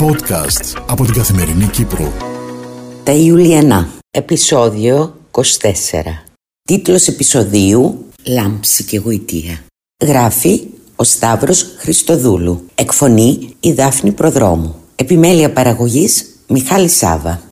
[0.00, 2.12] Podcast από την Καθημερινή Κύπρο.
[3.04, 5.42] Τα Ιουλιανά, επεισόδιο 24.
[6.62, 9.64] Τίτλος επεισοδίου «Λάμψη και γοητεία».
[10.04, 10.62] Γράφει
[10.96, 12.66] ο Σταύρος Χριστοδούλου.
[12.74, 14.74] Εκφωνεί η Δάφνη Προδρόμου.
[14.96, 17.42] Επιμέλεια παραγωγής Μιχάλη Σάβα.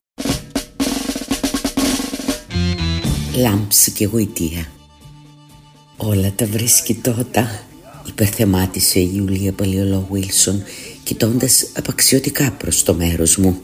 [3.36, 4.68] Λάμψη και γοητεία.
[5.96, 7.48] Όλα τα βρίσκει τότε
[8.06, 10.62] υπερθεμάτισε η Ιούλια Παλαιολό Βίλσον
[11.04, 13.60] κοιτώντας απαξιωτικά προς το μέρος μου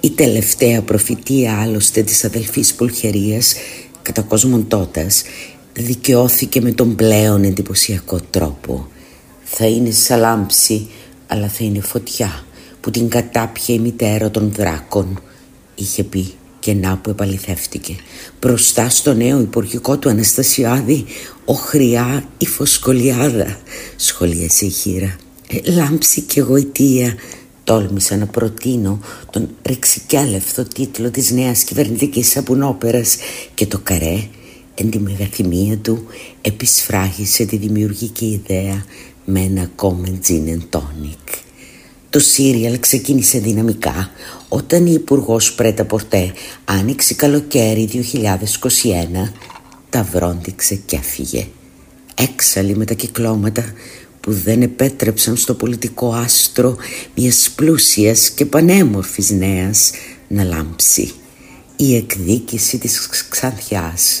[0.00, 3.54] η τελευταία προφητεία άλλωστε της αδελφής Πουλχερίας
[4.02, 5.22] κατά κοσμοντώτας
[5.72, 8.88] δικαιώθηκε με τον πλέον εντυπωσιακό τρόπο.
[9.44, 10.88] Θα είναι σαλάμψη
[11.26, 12.44] αλλά θα είναι φωτιά
[12.80, 15.22] που την κατάπιε η μητέρα των δράκων
[15.74, 17.96] είχε πει και να που επαληθεύτηκε.
[18.40, 21.04] Μπροστά στο νέο υπουργικό του Αναστασιάδη
[21.44, 23.60] οχριά η φωσκολιάδα
[23.96, 25.29] σχολίασε η χείρα ε,
[25.64, 27.14] λάμψη και γοητεία
[27.64, 29.00] τόλμησα να προτείνω
[29.30, 33.16] τον ρεξικέλευθο τίτλο της νέας κυβερνητικής σαπουνόπερας
[33.54, 34.28] και το καρέ
[34.74, 36.04] εν τη μεγαθυμία του
[36.40, 38.84] επισφράγισε τη δημιουργική ιδέα
[39.24, 41.34] με ένα ακόμα gin tonic.
[42.10, 44.10] Το σύριαλ ξεκίνησε δυναμικά
[44.48, 46.32] όταν η υπουργός Πρέτα Πορτέ
[46.64, 49.30] άνοιξε καλοκαίρι 2021
[49.90, 51.46] τα βρόντιξε και έφυγε.
[52.14, 53.64] Έξαλλη με τα κυκλώματα
[54.20, 56.76] που δεν επέτρεψαν στο πολιτικό άστρο
[57.14, 59.90] μιας πλούσιας και πανέμορφης νέας
[60.28, 61.12] να λάμψει.
[61.76, 64.20] Η εκδίκηση της Ξανθιάς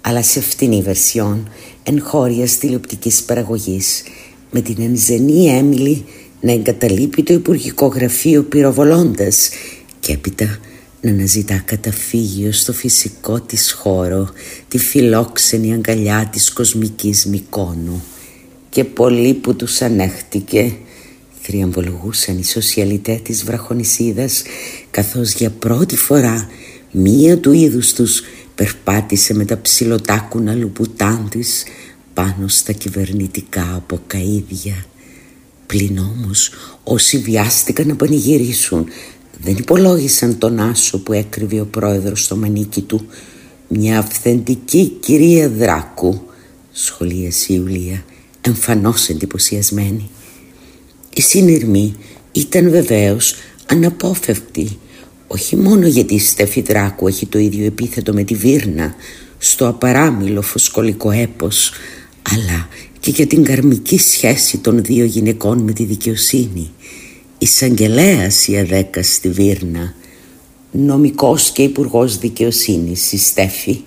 [0.00, 1.48] αλλά σε φτηνή βερσιόν
[1.82, 4.02] εγχώριας τηλεοπτικής παραγωγής
[4.50, 6.04] με την ενζενή Έμιλη
[6.40, 9.50] να εγκαταλείπει το Υπουργικό Γραφείο πυροβολώντας
[10.00, 10.58] και έπειτα
[11.00, 14.28] να αναζητά καταφύγιο στο φυσικό της χώρο
[14.68, 18.02] τη φιλόξενη αγκαλιά της κοσμικής Μικόνου
[18.72, 20.72] και πολλοί που τους ανέχτηκε.
[21.40, 24.42] Θριαμβολογούσαν οι σοσιαλιτέ της βραχονισίδας
[24.90, 26.48] καθώς για πρώτη φορά
[26.90, 28.22] μία του είδους τους
[28.54, 31.64] περπάτησε με τα ψιλοτάκουνα λουπουτάν της
[32.14, 34.84] πάνω στα κυβερνητικά αποκαίδια.
[35.66, 36.50] Πλην όμως
[36.84, 38.86] όσοι βιάστηκαν να πανηγυρίσουν
[39.42, 43.06] δεν υπολόγισαν τον άσο που έκρυβε ο πρόεδρος στο μανίκι του.
[43.68, 46.20] Μια αυθεντική κυρία Δράκου
[46.72, 48.04] σχολίασε η Ιουλία
[48.46, 50.10] εμφανώς εντυπωσιασμένη
[51.14, 51.94] η συνειρμή
[52.32, 53.34] ήταν βεβαίως
[53.66, 54.78] αναπόφευκτη
[55.26, 58.94] όχι μόνο γιατί η Στέφη Δράκου έχει το ίδιο επίθετο με τη Βύρνα
[59.38, 61.72] στο απαράμιλο φωσκολικό έπος
[62.22, 62.68] αλλά
[63.02, 66.70] και για την καρμική σχέση των δύο γυναικών με τη δικαιοσύνη.
[67.38, 69.94] Εισαγγελέας η Αδέκα στη Βύρνα,
[70.70, 73.80] νομικός και υπουργός δικαιοσύνης η Στέφη.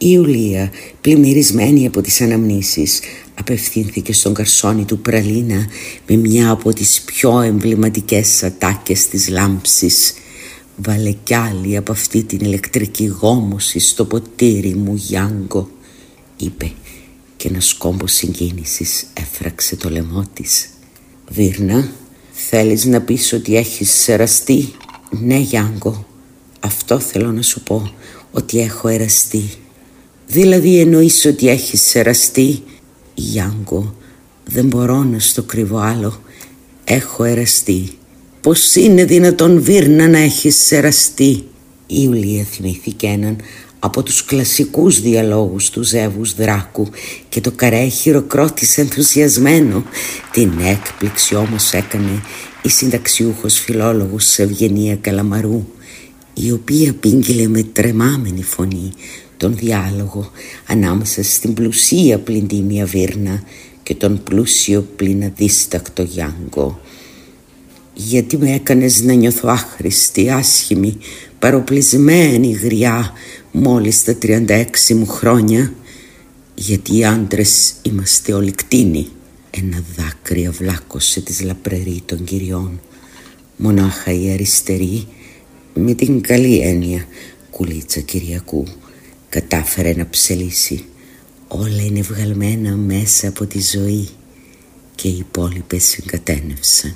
[0.00, 0.70] Η Ιουλία,
[1.00, 3.00] πλημμυρισμένη από τις αναμνήσεις,
[3.34, 5.66] απευθύνθηκε στον καρσόνι του Πραλίνα
[6.06, 10.14] με μια από τις πιο εμβληματικές ατάκες της λάμψης.
[10.76, 15.70] «Βάλε κι άλλη από αυτή την ηλεκτρική γόμωση στο ποτήρι μου, Γιάνγκο»,
[16.36, 16.72] είπε
[17.36, 20.68] και ένα σκόμπο συγκίνησης έφραξε το λαιμό της.
[21.28, 21.92] «Βίρνα,
[22.32, 24.72] θέλεις να πεις ότι έχεις σεραστεί»
[25.10, 26.06] «Ναι, Γιάνγκο,
[26.60, 27.92] αυτό θέλω να σου πω,
[28.32, 29.42] ότι έχω εραστεί».
[30.30, 32.62] «Δηλαδή εννοείς ότι έχεις σεραστεί»
[33.14, 33.94] «Γιάνγκο,
[34.44, 36.20] δεν μπορώ να στο κρύβω άλλο,
[36.84, 37.88] έχω εραστεί».
[38.40, 41.44] «Πώς είναι δυνατόν Βίρνα να έχεις σεραστεί»
[41.86, 43.36] Η Ιουλία θυμήθηκε έναν
[43.78, 46.88] από τους κλασικούς διαλόγους του Ζεύους Δράκου
[47.28, 49.84] και το καρέ χειροκρότησε ενθουσιασμένο.
[50.32, 52.22] Την έκπληξη όμως έκανε
[52.62, 55.66] η συνταξιούχος φιλόλογος Ευγενία Καλαμαρού
[56.34, 58.92] η οποία πήγγειλε με τρεμάμενη φωνή
[59.38, 60.30] τον διάλογο
[60.66, 63.42] ανάμεσα στην πλουσία πλυντήμια Βίρνα
[63.82, 66.80] και τον πλούσιο πλην αδίστακτο Γιάνγκο.
[67.94, 70.96] «Γιατί με έκανες να νιώθω άχρηστη, άσχημη,
[71.38, 73.12] παροπλισμένη γριά
[73.52, 75.72] μόλις τα 36 μου χρόνια;
[76.54, 79.08] Γιατί οι άντρες είμαστε όλοι κτίνοι.
[79.50, 82.80] Ένα δάκρυ αυλάκωσε της λαπρερή των κυριών.
[83.56, 85.06] Μονάχα η αριστερή
[85.74, 87.04] με την καλή έννοια
[87.50, 88.64] κουλίτσα Κυριακού
[89.28, 90.84] κατάφερε να ψελίσει
[91.48, 94.08] όλα είναι βγαλμένα μέσα από τη ζωή
[94.94, 96.94] και οι υπόλοιπες συγκατένευσαν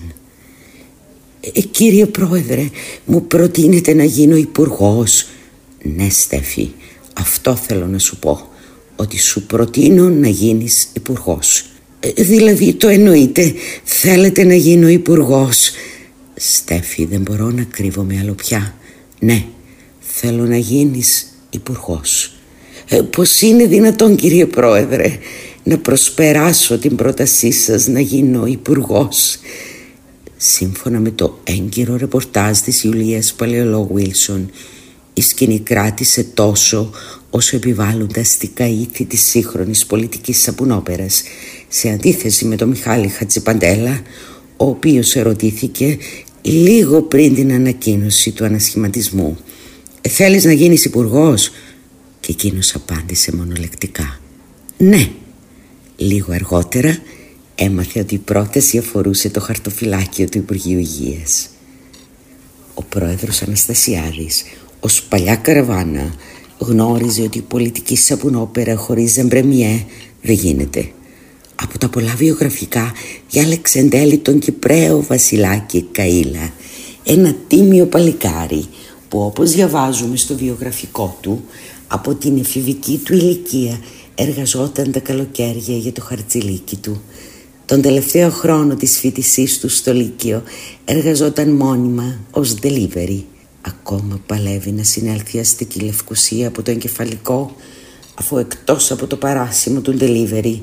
[1.41, 2.71] ε, κύριε πρόεδρε
[3.05, 5.27] μου προτείνετε να γίνω υπουργός
[5.83, 6.71] ναι Στέφη,
[7.15, 8.49] αυτό θέλω να σου πω
[8.97, 11.65] Ότι σου προτείνω να γίνεις υπουργός.
[12.01, 15.71] Ε, δηλαδή το εννοείτε Θέλετε να γίνω υπουργός.
[16.35, 18.75] Στέφη δεν μπορώ να κρύβομαι άλλο πια
[19.19, 19.45] Ναι,
[20.01, 22.33] θέλω να γίνεις υπουργός.
[22.89, 25.19] Ε, Πώς είναι δυνατόν κύριε πρόεδρε
[25.63, 29.39] Να προσπεράσω την πρότασή σας να γίνω υπουργός;
[30.37, 34.51] Σύμφωνα με το έγκυρο ρεπορτάζ της Ιουλίας Παλαιολόγου Βίλσον,
[35.15, 36.91] η σκηνή κράτησε τόσο
[37.31, 41.23] όσο επιβάλλουν τα αστικά ήθη της σύγχρονης πολιτικής σαπουνόπερας
[41.69, 44.03] σε αντίθεση με τον Μιχάλη Χατζηπαντέλα
[44.57, 45.99] ο οποίος ερωτήθηκε
[46.43, 49.39] λίγο πριν την ανακοίνωση του ανασχηματισμού
[50.09, 51.51] «Θέλεις να γίνεις υπουργός,
[52.21, 54.21] και εκείνος απάντησε μονολεκτικά
[54.77, 55.11] «Ναι».
[55.97, 56.99] Λίγο αργότερα
[57.55, 61.49] έμαθε ότι η πρόταση αφορούσε το χαρτοφυλάκιο του Υπουργείου Υγείας.
[62.75, 64.43] Ο πρόεδρος Αναστασιάδης
[64.81, 66.15] ως παλιά καραβάνα
[66.59, 69.85] γνώριζε ότι η πολιτική σαπουνόπερα χωρίς εμπρεμιέ
[70.23, 70.91] δεν γίνεται.
[71.55, 72.93] Από τα πολλά βιογραφικά
[73.31, 76.51] διάλεξε εν τέλει τον Κυπραίο Βασιλάκη Καΐλα
[77.05, 78.67] ένα τίμιο παλικάρι
[79.13, 81.45] που όπως διαβάζουμε στο βιογραφικό του
[81.87, 83.81] από την εφηβική του ηλικία
[84.15, 87.03] εργαζόταν τα καλοκαίρια για το χαρτζηλίκι του.
[87.67, 90.43] Τον τελευταίο χρόνο της φοιτησής του στο Λύκειο
[90.85, 93.23] εργαζόταν μόνιμα ως delivery
[93.61, 97.55] Ακόμα παλεύει να συνέλθει αστική λευκουσία από το εγκεφαλικό
[98.15, 100.59] αφού εκτός από το παράσημο του delivery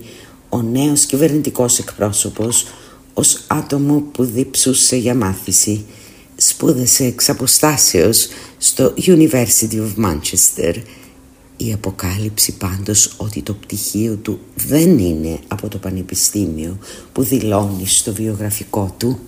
[0.50, 2.66] ο νέος κυβερνητικός εκπρόσωπος
[3.14, 5.86] ως άτομο που διψούσε για μάθηση
[6.40, 8.28] σπούδασε εξ αποστάσεως
[8.58, 10.76] στο University of Manchester
[11.58, 16.78] η αποκάλυψη πάντως ότι το πτυχίο του δεν είναι από το πανεπιστήμιο
[17.12, 19.20] που δηλώνει στο βιογραφικό του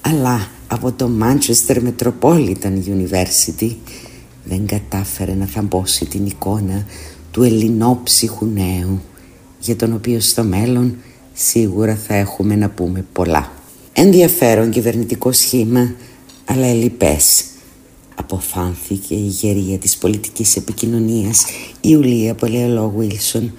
[0.00, 3.74] αλλά από το Manchester Metropolitan University
[4.44, 6.86] δεν κατάφερε να θαμπώσει την εικόνα
[7.30, 9.00] του ελληνόψυχου νέου
[9.60, 10.96] για τον οποίο στο μέλλον
[11.32, 13.52] σίγουρα θα έχουμε να πούμε πολλά.
[13.92, 15.94] Ενδιαφέρον κυβερνητικό σχήμα
[16.50, 17.44] αλλά ελλειπές
[18.14, 21.44] αποφάνθηκε η γερία της πολιτικής επικοινωνίας
[21.80, 23.52] Ιουλία Πολεολό Βίλσον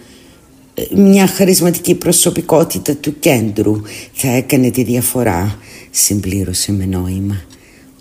[0.96, 3.82] μια χαρισματική προσωπικότητα του κέντρου
[4.14, 5.58] θα έκανε τη διαφορά
[5.92, 7.42] συμπλήρωσε με νόημα.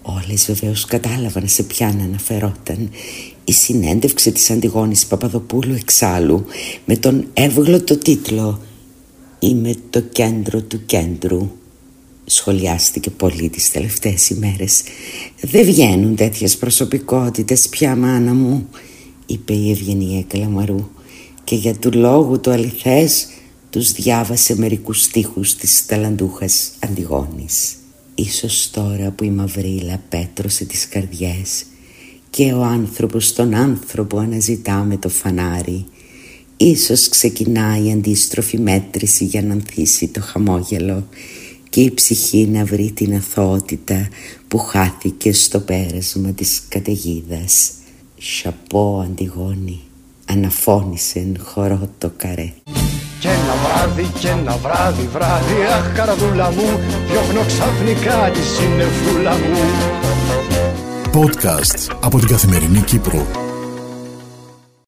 [0.02, 2.90] Όλες βεβαίως κατάλαβαν σε ποιαν αναφερόταν.
[3.44, 6.44] Η συνέντευξη της Αντιγόνης Παπαδοπούλου εξάλλου
[6.84, 8.60] με τον εύγλωτο τίτλο
[9.38, 11.50] «Είμαι το κέντρο του κέντρου»
[12.30, 14.82] σχολιάστηκε πολύ τις τελευταίες ημέρες
[15.40, 18.68] «Δεν βγαίνουν τέτοιες προσωπικότητες πια μάνα μου»
[19.26, 20.88] είπε η Ευγενία Καλαμαρού
[21.44, 23.26] και για του λόγου το αληθές
[23.70, 27.74] τους διάβασε μερικούς στίχους της ταλαντούχας Αντιγόνης.
[28.14, 31.64] Ίσως τώρα που η μαυρίλα πέτρωσε τις καρδιές
[32.30, 35.86] και ο άνθρωπος τον άνθρωπο αναζητά με το φανάρι
[36.62, 41.06] Ίσως ξεκινάει η αντίστροφη μέτρηση για να ανθίσει το χαμόγελο
[41.70, 44.08] και η ψυχή να βρει την αθωότητα
[44.48, 47.70] που χάθηκε στο πέρασμα της καταιγίδας.
[48.18, 49.80] Σαπό Αντιγόνη
[50.26, 52.52] αναφώνησε χορό το καρέ.
[53.20, 56.80] Και ένα βράδυ, και ένα βράδυ, βράδυ, αχ καρδούλα μου,
[57.10, 59.58] διώχνω ξαφνικά τη συννεφούλα μου.
[61.12, 63.49] Podcast από την Καθημερινή Κύπρο.